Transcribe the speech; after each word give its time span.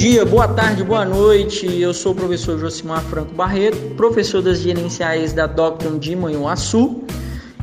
dia, 0.00 0.24
boa 0.24 0.48
tarde, 0.48 0.82
boa 0.82 1.04
noite. 1.04 1.78
Eu 1.78 1.92
sou 1.92 2.12
o 2.12 2.14
professor 2.14 2.58
Josimar 2.58 3.02
Franco 3.02 3.34
Barreto, 3.34 3.76
professor 3.96 4.40
das 4.40 4.60
gerenciais 4.60 5.34
da 5.34 5.46
Docton 5.46 5.98
de 5.98 6.16
Manhuaçu. 6.16 7.04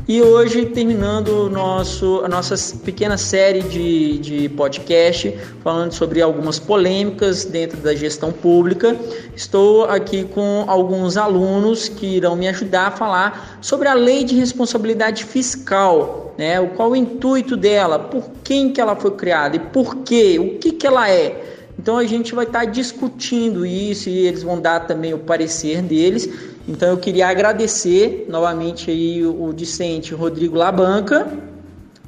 E 0.07 0.21
hoje, 0.21 0.67
terminando 0.67 1.49
nosso, 1.49 2.21
a 2.23 2.27
nossa 2.27 2.55
pequena 2.85 3.17
série 3.17 3.63
de, 3.63 4.19
de 4.19 4.49
podcast, 4.49 5.35
falando 5.63 5.93
sobre 5.93 6.21
algumas 6.21 6.59
polêmicas 6.59 7.43
dentro 7.43 7.79
da 7.79 7.95
gestão 7.95 8.31
pública, 8.31 8.95
estou 9.35 9.85
aqui 9.85 10.23
com 10.23 10.63
alguns 10.67 11.17
alunos 11.17 11.89
que 11.89 12.17
irão 12.17 12.35
me 12.35 12.47
ajudar 12.49 12.89
a 12.89 12.91
falar 12.91 13.57
sobre 13.63 13.87
a 13.87 13.95
lei 13.95 14.23
de 14.23 14.35
responsabilidade 14.35 15.23
fiscal, 15.23 16.35
né? 16.37 16.63
Qual 16.75 16.91
o 16.91 16.95
intuito 16.95 17.57
dela, 17.57 17.97
por 17.97 18.29
quem 18.43 18.71
que 18.71 18.79
ela 18.79 18.95
foi 18.95 19.09
criada 19.15 19.55
e 19.55 19.59
por 19.59 19.95
quê, 20.03 20.37
o 20.37 20.59
que, 20.59 20.71
que 20.71 20.85
ela 20.85 21.09
é. 21.09 21.56
Então 21.79 21.97
a 21.97 22.05
gente 22.05 22.33
vai 22.33 22.45
estar 22.45 22.65
discutindo 22.65 23.65
isso 23.65 24.09
e 24.09 24.25
eles 24.25 24.41
vão 24.41 24.59
dar 24.59 24.87
também 24.87 25.13
o 25.13 25.19
parecer 25.19 25.81
deles. 25.81 26.27
Então 26.67 26.89
eu 26.89 26.97
queria 26.97 27.27
agradecer 27.27 28.25
novamente 28.27 28.89
aí 28.89 29.25
o, 29.25 29.53
discente 29.53 30.13
Rodrigo 30.13 30.55
Labanca. 30.55 31.27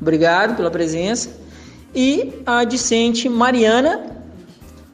Obrigado 0.01 0.55
pela 0.55 0.71
presença. 0.71 1.29
E 1.93 2.33
a 2.45 2.63
discente 2.63 3.29
Mariana 3.29 4.17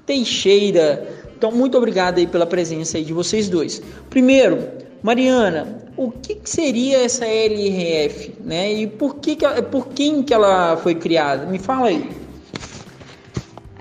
Teixeira. 0.05 1.07
Então 1.37 1.51
muito 1.51 1.77
obrigado 1.77 2.17
aí 2.17 2.27
pela 2.27 2.45
presença 2.45 2.97
aí 2.97 3.03
de 3.03 3.13
vocês 3.13 3.49
dois. 3.49 3.81
Primeiro, 4.09 4.67
Mariana, 5.01 5.85
o 5.95 6.11
que, 6.11 6.35
que 6.35 6.49
seria 6.49 7.03
essa 7.03 7.25
LRF, 7.25 8.33
né? 8.43 8.73
E 8.73 8.87
por 8.87 9.15
que, 9.15 9.35
que 9.35 9.45
por 9.63 9.87
quem 9.89 10.21
que 10.21 10.33
ela 10.33 10.75
foi 10.77 10.95
criada? 10.95 11.45
Me 11.45 11.59
fala 11.59 11.87
aí. 11.87 12.24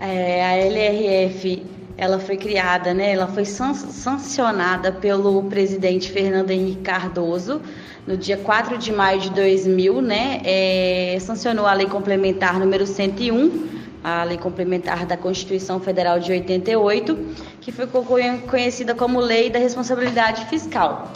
É, 0.01 0.45
a 0.45 0.57
LRF 0.57 1.65
ela 1.97 2.19
foi 2.19 2.37
criada, 2.37 2.93
né? 2.93 3.13
Ela 3.13 3.29
foi 3.29 3.45
sancionada 3.45 4.91
pelo 4.91 5.45
presidente 5.45 6.11
Fernando 6.11 6.51
Henrique 6.51 6.83
Cardoso 6.83 7.61
no 8.07 8.17
dia 8.17 8.37
4 8.37 8.77
de 8.77 8.93
maio 8.93 9.21
de 9.21 9.31
2000, 9.31 10.03
né? 10.03 10.41
É, 10.45 11.17
sancionou 11.21 11.67
a 11.67 11.73
lei 11.73 11.87
complementar 11.87 12.59
número 12.59 12.87
101, 12.87 13.69
a 14.03 14.25
lei 14.25 14.37
complementar 14.37 15.07
da 15.07 15.17
Constituição 15.17 15.79
Federal 15.81 16.19
de 16.19 16.33
88, 16.33 17.17
que 17.61 17.71
foi 17.71 17.87
conhecida 17.87 18.95
como 18.95 19.21
Lei 19.21 19.49
da 19.49 19.59
Responsabilidade 19.59 20.45
Fiscal. 20.47 21.13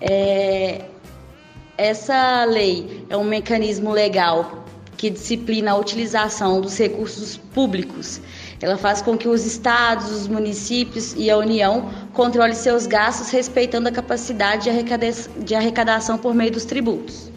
É, 0.00 0.82
essa 1.76 2.44
lei 2.44 3.04
é 3.08 3.16
um 3.16 3.24
mecanismo 3.24 3.90
legal 3.90 4.57
que 4.98 5.08
disciplina 5.08 5.70
a 5.70 5.76
utilização 5.76 6.60
dos 6.60 6.76
recursos 6.76 7.36
públicos. 7.54 8.20
Ela 8.60 8.76
faz 8.76 9.00
com 9.00 9.16
que 9.16 9.28
os 9.28 9.46
estados, 9.46 10.10
os 10.10 10.26
municípios 10.26 11.14
e 11.16 11.30
a 11.30 11.38
União 11.38 11.88
controlem 12.12 12.54
seus 12.54 12.86
gastos 12.86 13.30
respeitando 13.30 13.88
a 13.88 13.92
capacidade 13.92 14.68
de 15.38 15.54
arrecadação 15.54 16.18
por 16.18 16.34
meio 16.34 16.50
dos 16.50 16.64
tributos. 16.64 17.30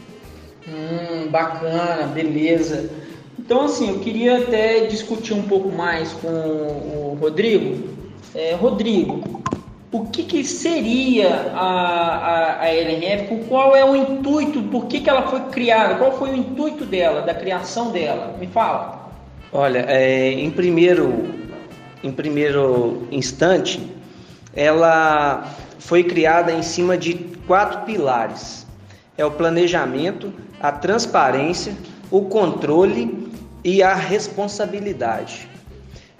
Hum, 0.67 1.29
bacana, 1.29 2.07
beleza. 2.07 2.89
Então, 3.37 3.65
assim, 3.65 3.89
eu 3.89 3.99
queria 3.99 4.39
até 4.39 4.87
discutir 4.87 5.33
um 5.33 5.43
pouco 5.43 5.69
mais 5.69 6.11
com 6.13 6.27
o 6.27 7.17
Rodrigo. 7.21 7.89
É, 8.33 8.55
Rodrigo, 8.55 9.40
o 9.91 10.05
que, 10.05 10.23
que 10.23 10.43
seria 10.43 11.51
a, 11.53 11.65
a, 11.65 12.61
a 12.61 12.73
LNF, 12.73 13.45
qual 13.49 13.75
é 13.75 13.83
o 13.83 13.93
intuito, 13.95 14.63
por 14.63 14.85
que, 14.85 15.01
que 15.01 15.09
ela 15.09 15.27
foi 15.27 15.41
criada, 15.49 15.95
qual 15.95 16.17
foi 16.17 16.31
o 16.31 16.35
intuito 16.35 16.85
dela, 16.85 17.21
da 17.21 17.33
criação 17.33 17.91
dela? 17.91 18.35
Me 18.39 18.47
fala. 18.47 19.11
Olha, 19.51 19.85
é, 19.89 20.31
em, 20.31 20.49
primeiro, 20.49 21.33
em 22.01 22.11
primeiro 22.11 23.05
instante, 23.11 23.85
ela 24.55 25.45
foi 25.77 26.05
criada 26.05 26.53
em 26.53 26.63
cima 26.63 26.97
de 26.97 27.15
quatro 27.45 27.81
pilares: 27.81 28.65
é 29.17 29.25
o 29.25 29.31
planejamento, 29.31 30.33
a 30.61 30.71
transparência, 30.71 31.75
o 32.09 32.21
controle 32.21 33.29
e 33.61 33.83
a 33.83 33.93
responsabilidade. 33.93 35.50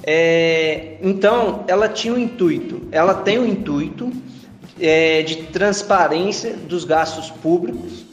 É, 0.04 0.98
então, 1.02 1.64
ela 1.68 1.88
tinha 1.88 2.14
um 2.14 2.18
intuito, 2.18 2.82
ela 2.92 3.14
tem 3.14 3.40
um 3.40 3.46
intuito 3.46 4.12
é, 4.80 5.22
de 5.22 5.44
transparência 5.44 6.54
dos 6.54 6.84
gastos 6.84 7.30
públicos. 7.30 8.06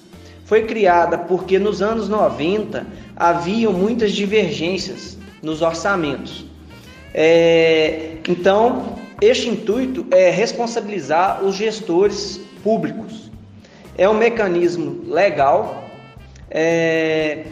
Foi 0.45 0.65
criada 0.65 1.17
porque 1.17 1.59
nos 1.59 1.83
anos 1.83 2.09
90 2.09 2.87
haviam 3.17 3.73
muitas 3.73 4.13
divergências 4.13 5.17
nos 5.43 5.63
orçamentos. 5.63 6.45
É, 7.15 8.17
então, 8.29 8.99
este 9.21 9.49
intuito 9.49 10.07
é 10.11 10.31
responsabilizar 10.31 11.43
os 11.43 11.57
gestores 11.57 12.41
públicos. 12.63 13.31
É 13.97 14.09
um 14.09 14.15
mecanismo 14.15 15.03
legal 15.13 15.85
é, 16.51 17.45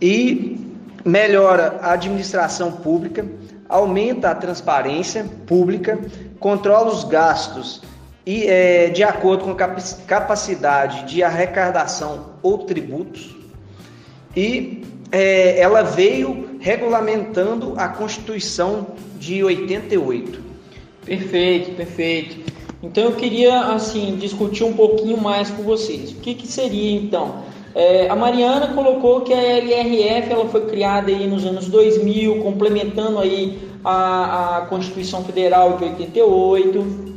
e 0.00 0.56
melhora 1.04 1.78
a 1.82 1.92
administração 1.92 2.72
pública, 2.72 3.26
aumenta 3.68 4.30
a 4.30 4.34
transparência 4.34 5.24
pública, 5.46 5.98
controla 6.40 6.90
os 6.90 7.04
gastos 7.04 7.82
e 8.24 8.46
é, 8.46 8.88
de 8.88 9.02
acordo 9.02 9.44
com 9.44 9.50
a 9.50 9.54
capacidade 10.06 11.04
de 11.06 11.22
arrecadação 11.22 12.34
ou 12.42 12.58
tributos 12.58 13.36
e 14.36 14.82
é, 15.10 15.58
ela 15.58 15.82
veio 15.82 16.58
regulamentando 16.60 17.74
a 17.76 17.88
Constituição 17.88 18.88
de 19.18 19.42
88. 19.42 20.42
Perfeito, 21.04 21.74
perfeito. 21.74 22.52
Então 22.82 23.04
eu 23.04 23.12
queria 23.12 23.72
assim 23.72 24.16
discutir 24.16 24.64
um 24.64 24.74
pouquinho 24.74 25.16
mais 25.16 25.50
com 25.50 25.62
vocês. 25.62 26.12
O 26.12 26.16
que, 26.16 26.34
que 26.34 26.46
seria 26.46 26.96
então 27.00 27.42
é, 27.74 28.08
a 28.08 28.16
Mariana 28.16 28.68
colocou 28.68 29.20
que 29.20 29.32
a 29.32 29.40
LRF 29.40 30.32
ela 30.32 30.48
foi 30.48 30.66
criada 30.66 31.10
aí 31.10 31.26
nos 31.26 31.44
anos 31.44 31.68
2000, 31.68 32.42
complementando 32.42 33.18
aí 33.18 33.58
a, 33.84 34.58
a 34.58 34.60
Constituição 34.62 35.22
Federal 35.24 35.76
de 35.76 35.84
88. 35.84 37.08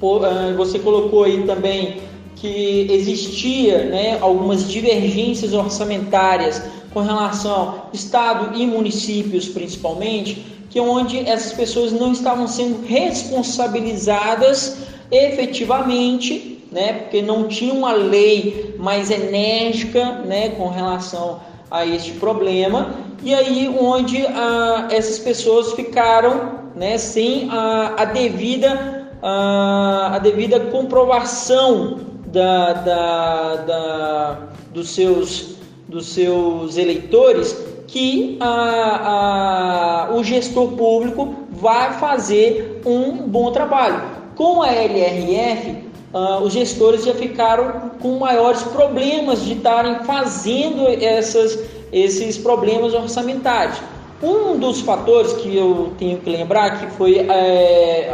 É, 0.00 0.52
você 0.54 0.78
colocou 0.78 1.24
aí 1.24 1.42
também 1.44 2.00
que 2.36 2.86
existia 2.90 3.84
né, 3.84 4.18
algumas 4.20 4.68
divergências 4.68 5.52
orçamentárias 5.52 6.62
com 6.92 7.00
relação 7.00 7.82
Estado 7.92 8.56
e 8.56 8.64
municípios 8.66 9.48
principalmente, 9.48 10.46
que 10.70 10.78
é 10.78 10.82
onde 10.82 11.18
essas 11.28 11.52
pessoas 11.52 11.92
não 11.92 12.12
estavam 12.12 12.46
sendo 12.46 12.86
responsabilizadas 12.86 14.86
efetivamente 15.10 16.57
né, 16.70 16.92
porque 16.92 17.22
não 17.22 17.48
tinha 17.48 17.72
uma 17.72 17.92
lei 17.92 18.74
mais 18.78 19.10
enérgica 19.10 20.04
né, 20.24 20.50
com 20.50 20.68
relação 20.68 21.40
a 21.70 21.84
este 21.86 22.12
problema, 22.12 22.94
e 23.22 23.34
aí 23.34 23.68
onde 23.80 24.24
ah, 24.26 24.88
essas 24.90 25.18
pessoas 25.18 25.72
ficaram 25.72 26.68
né, 26.74 26.96
sem 26.98 27.48
a, 27.50 27.94
a 27.98 28.04
devida, 28.04 29.08
a, 29.22 30.12
a, 30.14 30.18
devida 30.18 30.60
comprovação 30.60 31.98
da, 32.26 32.72
da, 32.74 33.56
da, 33.56 34.38
dos, 34.72 34.90
seus, 34.90 35.56
dos 35.88 36.06
seus 36.06 36.76
eleitores 36.76 37.56
que 37.86 38.36
a, 38.40 40.06
a, 40.08 40.14
o 40.14 40.22
gestor 40.22 40.72
público 40.72 41.34
vai 41.50 41.94
fazer 41.94 42.82
um 42.84 43.26
bom 43.26 43.50
trabalho. 43.50 44.00
Com 44.36 44.62
a 44.62 44.68
LRF, 44.68 45.87
uh, 46.12 46.42
os 46.42 46.52
gestores 46.52 47.04
já 47.04 47.14
ficaram 47.14 47.90
com 48.00 48.18
maiores 48.18 48.62
problemas 48.62 49.44
de 49.44 49.54
estarem 49.54 50.00
fazendo 50.04 50.86
essas, 50.88 51.58
esses 51.92 52.38
problemas 52.38 52.94
orçamentários. 52.94 53.78
Um 54.22 54.58
dos 54.58 54.80
fatores 54.80 55.32
que 55.34 55.56
eu 55.56 55.92
tenho 55.96 56.18
que 56.18 56.28
lembrar 56.28 56.80
que 56.80 56.86
foi, 56.96 57.18
é, 57.18 58.12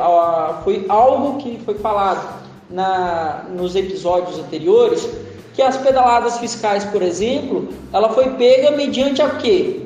foi 0.63 0.85
algo 0.87 1.39
que 1.39 1.59
foi 1.65 1.77
falado 1.77 2.45
na, 2.69 3.45
nos 3.49 3.75
episódios 3.75 4.39
anteriores, 4.39 5.09
que 5.55 5.63
as 5.63 5.79
pedaladas 5.79 6.39
fiscais, 6.39 6.85
por 6.85 7.01
exemplo, 7.01 7.69
ela 7.91 8.11
foi 8.11 8.31
pega 8.31 8.73
mediante 8.73 9.23
a 9.23 9.31
quê? 9.31 9.81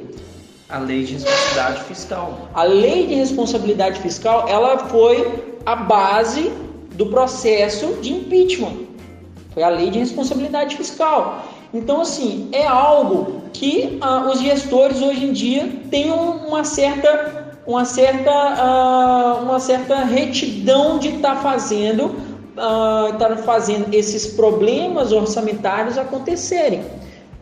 A 0.68 0.78
lei 0.78 1.04
de 1.04 1.14
responsabilidade 1.14 1.84
fiscal. 1.84 2.48
A 2.52 2.62
lei 2.64 3.06
de 3.06 3.14
responsabilidade 3.14 4.00
fiscal, 4.00 4.46
ela 4.48 4.78
foi 4.88 5.44
a 5.64 5.76
base 5.76 6.50
do 6.98 7.06
processo 7.06 7.94
de 8.02 8.12
impeachment. 8.12 8.74
Foi 9.54 9.62
a 9.62 9.68
lei 9.68 9.88
de 9.88 10.00
responsabilidade 10.00 10.76
fiscal. 10.76 11.44
Então, 11.72 12.00
assim, 12.00 12.48
é 12.50 12.66
algo 12.66 13.42
que 13.52 13.98
ah, 14.00 14.28
os 14.30 14.40
gestores 14.40 15.00
hoje 15.00 15.26
em 15.26 15.32
dia 15.32 15.70
têm 15.90 16.10
uma 16.10 16.64
certa, 16.64 17.54
uma 17.64 17.84
certa, 17.84 18.32
ah, 18.32 19.38
uma 19.42 19.60
certa 19.60 19.96
retidão 20.04 20.98
de 20.98 21.10
estar 21.10 21.36
tá 21.36 21.40
fazendo, 21.40 22.16
ah, 22.56 23.10
estar 23.12 23.36
fazendo 23.38 23.94
esses 23.94 24.26
problemas 24.26 25.12
orçamentários 25.12 25.96
acontecerem. 25.96 26.82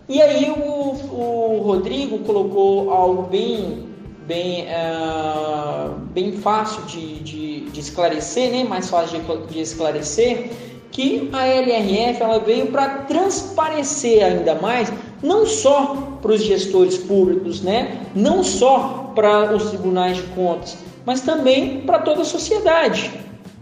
E 0.07 0.21
aí 0.21 0.51
o, 0.51 1.15
o 1.15 1.63
Rodrigo 1.65 2.19
colocou 2.19 2.91
algo 2.91 3.23
bem, 3.23 3.89
bem, 4.27 4.67
uh, 4.67 5.99
bem 6.13 6.33
fácil 6.33 6.83
de, 6.83 7.21
de, 7.21 7.61
de, 7.71 7.81
esclarecer, 7.81 8.51
né? 8.51 8.65
mais 8.65 8.91
fácil 8.91 9.21
de, 9.21 9.53
de 9.53 9.61
esclarecer, 9.61 10.51
que 10.91 11.29
a 11.33 11.47
LRF 11.47 12.23
ela 12.23 12.39
veio 12.41 12.67
para 12.67 12.89
transparecer 13.05 14.25
ainda 14.25 14.55
mais, 14.57 14.93
não 15.23 15.47
só 15.47 16.19
para 16.21 16.33
os 16.33 16.43
gestores 16.43 16.99
públicos, 16.99 17.63
né? 17.63 18.01
não 18.15 18.43
só 18.43 19.13
para 19.15 19.55
os 19.55 19.71
tribunais 19.71 20.17
de 20.17 20.23
contas, 20.35 20.77
mas 21.05 21.21
também 21.21 21.83
para 21.83 22.01
toda 22.01 22.23
a 22.23 22.25
sociedade. 22.25 23.11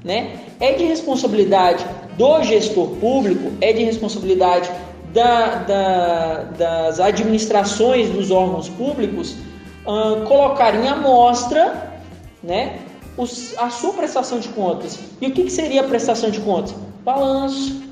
Né? 0.03 0.39
É 0.61 0.73
de 0.73 0.85
responsabilidade 0.85 1.85
do 2.17 2.43
gestor 2.43 2.89
público, 2.97 3.53
é 3.61 3.73
de 3.73 3.83
responsabilidade 3.83 4.71
da, 5.13 5.57
da, 5.57 6.43
das 6.57 7.01
administrações 7.01 8.11
dos 8.11 8.31
órgãos 8.31 8.69
públicos 8.69 9.37
uh, 9.87 10.25
colocarem 10.27 10.89
à 10.89 10.97
mostra 10.97 12.01
né, 12.43 12.81
os, 13.17 13.57
a 13.59 13.71
sua 13.71 13.93
prestação 13.93 14.39
de 14.39 14.49
contas. 14.49 14.99
E 15.21 15.27
o 15.27 15.31
que, 15.31 15.45
que 15.45 15.51
seria 15.51 15.83
a 15.83 15.85
prestação 15.85 16.31
de 16.31 16.41
contas? 16.41 16.75
Balanço, 17.05 17.83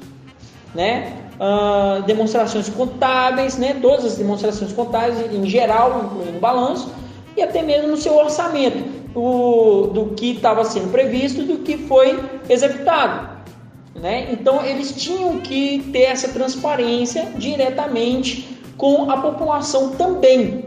né, 0.74 1.12
uh, 1.38 2.02
demonstrações 2.02 2.68
contábeis, 2.68 3.56
né, 3.56 3.78
todas 3.80 4.04
as 4.04 4.16
demonstrações 4.16 4.72
contábeis 4.72 5.32
em 5.32 5.46
geral, 5.48 6.04
incluindo 6.04 6.38
balanço, 6.38 6.92
e 7.36 7.42
até 7.42 7.62
mesmo 7.62 7.88
no 7.88 7.96
seu 7.96 8.16
orçamento, 8.16 9.02
o, 9.14 9.88
do 9.88 10.06
que 10.14 10.32
estava 10.32 10.64
sendo 10.64 10.90
previsto, 10.90 11.42
do 11.42 11.58
que 11.58 11.78
foi 11.78 12.22
executado. 12.48 13.32
Né? 13.94 14.28
Então 14.32 14.64
eles 14.64 14.92
tinham 14.92 15.38
que 15.38 15.90
ter 15.92 16.04
essa 16.04 16.28
transparência 16.28 17.26
diretamente 17.36 18.58
com 18.76 19.10
a 19.10 19.18
população 19.18 19.90
também. 19.90 20.64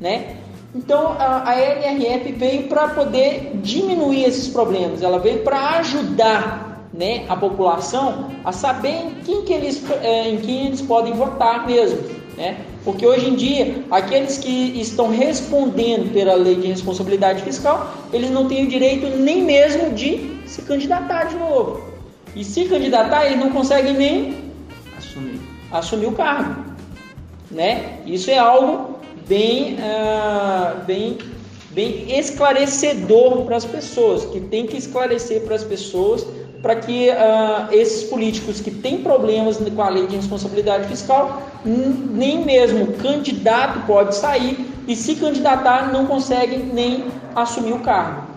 Né? 0.00 0.36
Então 0.74 1.16
a, 1.18 1.50
a 1.50 1.54
LRF 1.54 2.32
veio 2.32 2.68
para 2.68 2.88
poder 2.88 3.52
diminuir 3.62 4.24
esses 4.24 4.48
problemas, 4.48 5.02
ela 5.02 5.18
veio 5.18 5.40
para 5.40 5.78
ajudar 5.78 6.88
né, 6.92 7.24
a 7.28 7.36
população 7.36 8.30
a 8.44 8.52
saber 8.52 9.06
em 9.06 9.10
quem, 9.24 9.42
que 9.42 9.52
eles, 9.52 9.82
é, 10.02 10.28
em 10.28 10.38
quem 10.38 10.66
eles 10.66 10.82
podem 10.82 11.12
votar 11.12 11.66
mesmo. 11.66 11.98
Né? 12.36 12.58
Porque 12.84 13.06
hoje 13.06 13.28
em 13.28 13.34
dia, 13.34 13.84
aqueles 13.90 14.38
que 14.38 14.80
estão 14.80 15.10
respondendo 15.10 16.12
pela 16.12 16.34
lei 16.34 16.56
de 16.56 16.66
responsabilidade 16.66 17.42
fiscal, 17.42 17.92
eles 18.12 18.30
não 18.30 18.48
têm 18.48 18.64
o 18.64 18.68
direito 18.68 19.06
nem 19.18 19.42
mesmo 19.42 19.90
de 19.90 20.40
se 20.46 20.62
candidatar 20.62 21.24
de 21.24 21.36
novo. 21.36 21.82
E 22.34 22.44
se 22.44 22.64
candidatar, 22.64 23.26
eles 23.26 23.38
não 23.38 23.50
conseguem 23.50 23.92
nem 23.92 24.52
assumir, 24.96 25.40
assumir 25.70 26.06
o 26.06 26.12
cargo. 26.12 26.64
Né? 27.50 27.98
Isso 28.06 28.30
é 28.30 28.38
algo 28.38 28.98
bem, 29.26 29.74
uh, 29.74 30.84
bem, 30.84 31.18
bem 31.70 32.18
esclarecedor 32.18 33.44
para 33.44 33.56
as 33.56 33.64
pessoas, 33.64 34.24
que 34.26 34.40
tem 34.40 34.66
que 34.66 34.76
esclarecer 34.76 35.42
para 35.42 35.54
as 35.54 35.64
pessoas 35.64 36.26
para 36.62 36.76
que 36.76 37.10
uh, 37.10 37.74
esses 37.74 38.04
políticos 38.04 38.60
que 38.60 38.70
têm 38.70 38.98
problemas 38.98 39.56
com 39.56 39.82
a 39.82 39.88
lei 39.88 40.06
de 40.06 40.14
responsabilidade 40.14 40.86
fiscal, 40.86 41.42
nem 41.64 42.44
mesmo 42.44 42.92
candidato 42.94 43.84
pode 43.84 44.14
sair 44.14 44.64
e 44.86 44.94
se 44.94 45.16
candidatar 45.16 45.92
não 45.92 46.06
consegue 46.06 46.56
nem 46.56 47.04
assumir 47.34 47.72
o 47.72 47.80
cargo. 47.80 48.28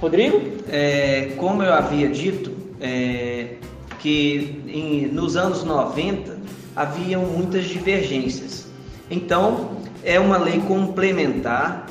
Rodrigo? 0.00 0.40
É, 0.68 1.32
como 1.38 1.62
eu 1.62 1.72
havia 1.72 2.08
dito, 2.08 2.52
é, 2.80 3.54
que 4.00 4.62
em, 4.68 5.06
nos 5.06 5.36
anos 5.36 5.64
90 5.64 6.38
haviam 6.76 7.22
muitas 7.22 7.64
divergências. 7.64 8.66
Então, 9.10 9.81
é 10.04 10.18
uma 10.18 10.36
lei 10.36 10.60
complementar 10.60 11.86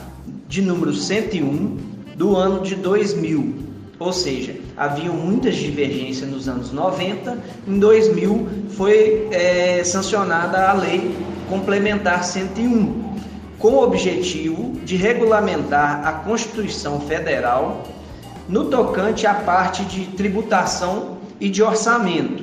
de 0.48 0.62
número 0.62 0.94
101 0.94 1.78
do 2.16 2.36
ano 2.36 2.62
de 2.62 2.76
2000. 2.76 3.56
Ou 3.98 4.12
seja, 4.12 4.56
haviam 4.76 5.14
muitas 5.14 5.56
divergências 5.56 6.30
nos 6.30 6.50
anos 6.50 6.72
90, 6.72 7.38
em 7.68 7.80
2000 7.80 8.48
foi 8.70 9.28
é, 9.32 9.84
sancionada 9.84 10.70
a 10.70 10.74
lei 10.74 11.16
complementar 11.48 12.24
101, 12.24 13.16
com 13.60 13.74
o 13.74 13.84
objetivo 13.84 14.74
de 14.84 14.96
regulamentar 14.96 16.08
a 16.08 16.14
Constituição 16.14 17.00
Federal 17.02 17.84
no 18.50 18.66
tocante 18.66 19.28
à 19.28 19.36
parte 19.36 19.86
de 19.86 20.08
tributação 20.08 21.18
e 21.40 21.48
de 21.48 21.62
orçamento, 21.62 22.41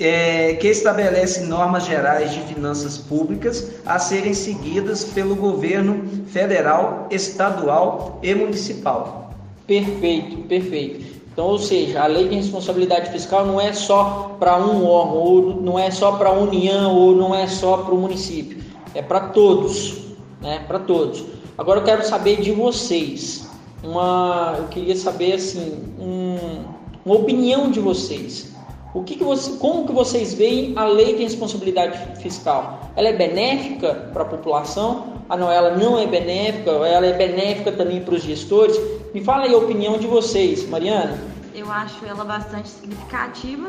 é, 0.00 0.54
que 0.54 0.66
estabelece 0.68 1.44
normas 1.44 1.84
gerais 1.84 2.32
de 2.32 2.40
finanças 2.40 2.96
públicas 2.96 3.70
a 3.84 3.98
serem 3.98 4.32
seguidas 4.32 5.04
pelo 5.04 5.36
governo 5.36 6.24
federal, 6.28 7.06
estadual 7.10 8.18
e 8.22 8.34
municipal. 8.34 9.34
Perfeito, 9.66 10.38
perfeito. 10.48 11.20
Então, 11.32 11.46
ou 11.46 11.58
seja, 11.58 12.02
a 12.02 12.06
lei 12.06 12.28
de 12.28 12.34
responsabilidade 12.34 13.10
fiscal 13.10 13.46
não 13.46 13.60
é 13.60 13.72
só 13.72 14.36
para 14.40 14.56
um 14.56 14.84
órgão, 14.84 15.16
ou 15.16 15.62
não 15.62 15.78
é 15.78 15.90
só 15.90 16.12
para 16.12 16.30
a 16.30 16.32
União, 16.32 16.94
ou 16.96 17.14
não 17.14 17.34
é 17.34 17.46
só 17.46 17.76
para 17.78 17.94
o 17.94 17.98
município. 17.98 18.58
É 18.94 19.02
para 19.02 19.20
todos, 19.20 19.98
né? 20.40 20.64
Para 20.66 20.80
todos. 20.80 21.24
Agora 21.56 21.80
eu 21.80 21.84
quero 21.84 22.04
saber 22.04 22.40
de 22.40 22.50
vocês 22.50 23.48
uma, 23.82 24.56
eu 24.58 24.64
queria 24.68 24.96
saber 24.96 25.34
assim, 25.34 25.94
um, 25.98 26.64
uma 27.04 27.16
opinião 27.16 27.70
de 27.70 27.80
vocês. 27.80 28.50
O 28.92 29.04
que, 29.04 29.14
que 29.14 29.22
você, 29.22 29.56
como 29.58 29.86
que 29.86 29.92
vocês 29.92 30.34
veem 30.34 30.72
a 30.76 30.84
lei 30.84 31.14
de 31.16 31.22
responsabilidade 31.22 32.20
fiscal? 32.20 32.90
Ela 32.96 33.08
é 33.08 33.12
benéfica 33.12 33.94
para 34.12 34.22
a 34.22 34.26
população? 34.26 35.22
Ah, 35.28 35.36
não, 35.36 35.50
ela 35.50 35.76
não 35.76 35.96
é 35.96 36.06
benéfica. 36.06 36.70
Ela 36.70 37.06
é 37.06 37.12
benéfica 37.12 37.70
também 37.70 38.00
para 38.02 38.14
os 38.14 38.22
gestores? 38.22 38.76
Me 39.14 39.22
fala 39.22 39.44
aí 39.44 39.54
a 39.54 39.58
opinião 39.58 39.96
de 39.96 40.08
vocês, 40.08 40.68
Mariana. 40.68 41.18
Eu 41.54 41.70
acho 41.70 42.04
ela 42.04 42.24
bastante 42.24 42.68
significativa, 42.68 43.68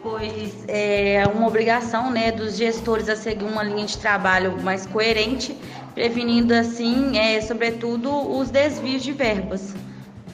pois 0.00 0.64
é 0.68 1.24
uma 1.34 1.48
obrigação, 1.48 2.10
né, 2.10 2.30
dos 2.30 2.56
gestores 2.56 3.08
a 3.08 3.16
seguir 3.16 3.44
uma 3.44 3.64
linha 3.64 3.86
de 3.86 3.98
trabalho 3.98 4.60
mais 4.62 4.86
coerente 4.86 5.56
prevenindo 5.94 6.54
assim, 6.54 7.18
é, 7.18 7.40
sobretudo, 7.40 8.10
os 8.10 8.50
desvios 8.50 9.02
de 9.02 9.12
verbas, 9.12 9.74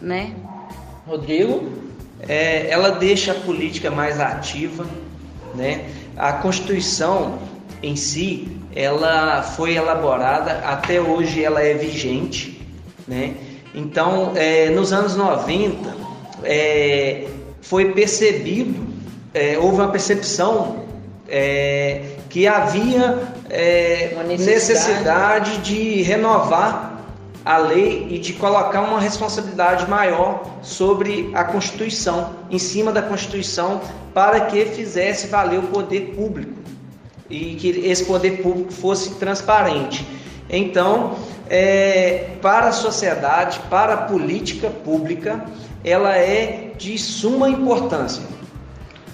né? 0.01 0.35
Rodrigo? 1.07 1.89
É, 2.27 2.69
ela 2.71 2.91
deixa 2.91 3.33
a 3.33 3.35
política 3.35 3.91
mais 3.91 4.19
ativa, 4.19 4.87
né? 5.55 5.87
A 6.17 6.33
Constituição 6.33 7.39
em 7.83 7.95
si, 7.95 8.49
ela 8.75 9.43
foi 9.43 9.75
elaborada, 9.75 10.59
até 10.65 11.01
hoje 11.01 11.45
ela 11.45 11.63
é 11.63 11.75
vigente, 11.75 12.61
né? 13.07 13.35
Então, 13.75 14.33
é, 14.35 14.71
nos 14.71 14.93
anos 14.93 15.15
90, 15.15 15.95
é, 16.43 17.29
foi 17.61 17.93
percebido, 17.93 18.87
é, 19.35 19.59
houve 19.59 19.77
uma 19.77 19.89
percepção 19.89 20.85
é, 21.29 22.03
que 22.29 22.47
havia 22.47 23.19
é, 23.51 24.17
necessidade. 24.27 24.47
necessidade 24.47 25.59
de 25.59 26.03
renovar 26.03 26.88
a 27.49 27.57
lei 27.57 28.07
e 28.11 28.19
de 28.19 28.35
colocar 28.35 28.83
uma 28.83 29.01
responsabilidade 29.01 29.89
maior 29.89 30.45
sobre 30.61 31.31
a 31.33 31.45
Constituição, 31.45 32.35
em 32.51 32.59
cima 32.59 32.93
da 32.93 33.01
Constituição, 33.01 33.81
para 34.13 34.41
que 34.41 34.67
fizesse 34.67 35.29
valer 35.29 35.59
o 35.59 35.63
poder 35.63 36.15
público 36.15 36.53
e 37.31 37.55
que 37.55 37.69
esse 37.87 38.05
poder 38.05 38.43
público 38.43 38.71
fosse 38.71 39.15
transparente. 39.15 40.07
Então, 40.51 41.17
é, 41.49 42.33
para 42.43 42.69
a 42.69 42.73
sociedade, 42.73 43.61
para 43.71 43.95
a 43.95 43.97
política 43.97 44.69
pública, 44.69 45.43
ela 45.83 46.15
é 46.19 46.73
de 46.77 46.99
suma 46.99 47.49
importância. 47.49 48.25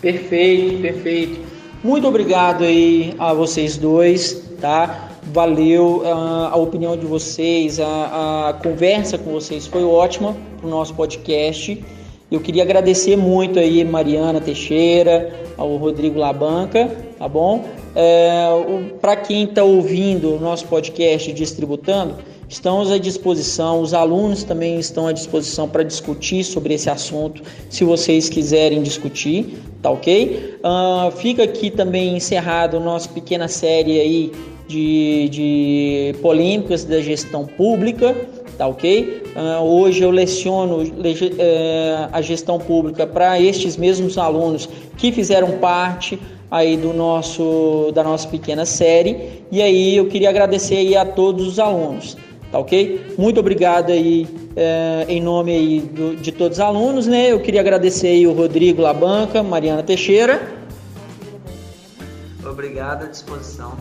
Perfeito, 0.00 0.82
perfeito. 0.82 1.40
Muito 1.84 2.08
obrigado 2.08 2.64
aí 2.64 3.14
a 3.16 3.32
vocês 3.32 3.76
dois, 3.76 4.42
tá? 4.60 5.10
Valeu 5.32 6.02
uh, 6.02 6.48
a 6.52 6.56
opinião 6.56 6.96
de 6.96 7.06
vocês, 7.06 7.80
a, 7.80 8.48
a 8.48 8.52
conversa 8.52 9.16
com 9.16 9.32
vocês 9.32 9.66
foi 9.66 9.82
ótima 9.82 10.36
para 10.58 10.66
o 10.66 10.70
nosso 10.70 10.94
podcast. 10.94 11.82
Eu 12.30 12.40
queria 12.40 12.62
agradecer 12.62 13.16
muito 13.16 13.58
aí 13.58 13.84
Mariana 13.84 14.40
Teixeira, 14.40 15.32
ao 15.56 15.76
Rodrigo 15.76 16.18
Labanca, 16.18 16.90
tá 17.18 17.28
bom? 17.28 17.64
É, 17.94 18.48
para 19.00 19.14
quem 19.14 19.44
está 19.44 19.62
ouvindo 19.62 20.34
o 20.34 20.40
nosso 20.40 20.66
podcast 20.66 21.32
Distributando, 21.32 22.16
Estamos 22.48 22.90
à 22.90 22.98
disposição, 22.98 23.80
os 23.80 23.94
alunos 23.94 24.44
também 24.44 24.78
estão 24.78 25.06
à 25.06 25.12
disposição 25.12 25.68
para 25.68 25.82
discutir 25.82 26.44
sobre 26.44 26.74
esse 26.74 26.90
assunto, 26.90 27.42
se 27.70 27.84
vocês 27.84 28.28
quiserem 28.28 28.82
discutir, 28.82 29.58
tá 29.80 29.90
ok? 29.90 30.58
Uh, 30.62 31.10
fica 31.12 31.42
aqui 31.42 31.70
também 31.70 32.16
encerrado 32.16 32.78
nossa 32.78 33.08
pequena 33.08 33.48
série 33.48 33.98
aí 33.98 34.32
de, 34.66 35.28
de 35.28 36.14
polêmicas 36.20 36.84
da 36.84 37.00
gestão 37.00 37.46
pública, 37.46 38.14
tá 38.56 38.66
ok? 38.66 39.22
Uh, 39.34 39.62
hoje 39.62 40.02
eu 40.02 40.10
leciono 40.10 40.82
uh, 40.82 42.08
a 42.12 42.22
gestão 42.22 42.58
pública 42.58 43.06
para 43.06 43.40
estes 43.40 43.76
mesmos 43.76 44.16
alunos 44.16 44.68
que 44.96 45.12
fizeram 45.12 45.58
parte 45.58 46.18
aí 46.50 46.76
do 46.76 46.92
nosso 46.92 47.90
da 47.94 48.04
nossa 48.04 48.28
pequena 48.28 48.64
série 48.64 49.42
e 49.50 49.60
aí 49.60 49.96
eu 49.96 50.06
queria 50.06 50.28
agradecer 50.28 50.76
aí 50.76 50.96
a 50.96 51.04
todos 51.04 51.46
os 51.48 51.58
alunos, 51.58 52.16
tá 52.52 52.58
ok? 52.58 53.14
Muito 53.18 53.40
obrigado 53.40 53.90
aí 53.90 54.26
uh, 54.52 55.10
em 55.10 55.20
nome 55.20 55.52
aí 55.52 55.80
do, 55.80 56.16
de 56.16 56.30
todos 56.32 56.58
os 56.58 56.64
alunos, 56.64 57.06
né? 57.06 57.32
Eu 57.32 57.40
queria 57.40 57.60
agradecer 57.60 58.08
aí 58.08 58.26
o 58.26 58.32
Rodrigo 58.32 58.80
Labanca, 58.80 59.42
Mariana 59.42 59.82
Teixeira. 59.82 60.40
Obrigado 62.44 63.04
à 63.04 63.06
disposição. 63.06 63.72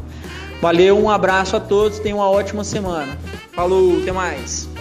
Valeu, 0.64 0.98
um 0.98 1.10
abraço 1.10 1.58
a 1.58 1.60
todos, 1.60 2.00
tenham 2.00 2.20
uma 2.20 2.30
ótima 2.30 2.64
semana. 2.64 3.18
Falou, 3.52 4.02
até 4.02 4.14
mais. 4.14 4.73